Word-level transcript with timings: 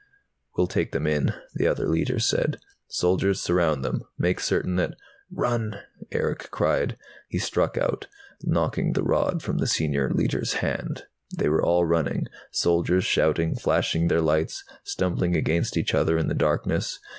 "We'll 0.57 0.65
take 0.65 0.93
them 0.93 1.05
in," 1.05 1.31
the 1.53 1.67
other 1.67 1.87
Leiter 1.87 2.17
said. 2.17 2.57
"Soldiers, 2.87 3.39
surround 3.39 3.85
them. 3.85 4.01
Make 4.17 4.39
certain 4.39 4.75
that" 4.77 4.95
"Run!" 5.45 5.75
Erick 6.11 6.49
cried. 6.49 6.97
He 7.29 7.37
struck 7.37 7.77
out, 7.77 8.07
knocking 8.41 8.93
the 8.93 9.03
rod 9.03 9.43
from 9.43 9.59
the 9.59 9.67
Senior 9.67 10.09
Leiter's 10.09 10.53
hand. 10.53 11.03
They 11.37 11.49
were 11.49 11.63
all 11.63 11.85
running, 11.85 12.25
soldiers 12.49 13.05
shouting, 13.05 13.53
flashing 13.53 14.07
their 14.07 14.21
lights, 14.21 14.63
stumbling 14.83 15.35
against 15.35 15.77
each 15.77 15.93
other 15.93 16.17
in 16.17 16.29
the 16.29 16.33
darkness. 16.33 16.97